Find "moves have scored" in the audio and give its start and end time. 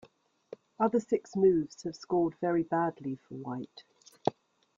1.35-2.33